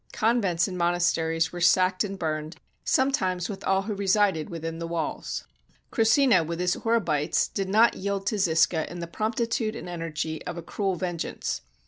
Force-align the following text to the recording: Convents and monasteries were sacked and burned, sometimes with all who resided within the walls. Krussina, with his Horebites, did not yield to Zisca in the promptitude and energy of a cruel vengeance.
Convents 0.13 0.67
and 0.67 0.79
monasteries 0.79 1.51
were 1.53 1.61
sacked 1.61 2.03
and 2.03 2.17
burned, 2.17 2.55
sometimes 2.83 3.49
with 3.49 3.63
all 3.63 3.83
who 3.83 3.93
resided 3.93 4.49
within 4.49 4.79
the 4.79 4.87
walls. 4.87 5.43
Krussina, 5.91 6.43
with 6.43 6.59
his 6.59 6.73
Horebites, 6.73 7.47
did 7.47 7.69
not 7.69 7.93
yield 7.95 8.25
to 8.25 8.39
Zisca 8.39 8.89
in 8.89 8.97
the 8.99 9.05
promptitude 9.05 9.75
and 9.75 9.87
energy 9.87 10.43
of 10.47 10.57
a 10.57 10.63
cruel 10.63 10.95
vengeance. 10.95 11.61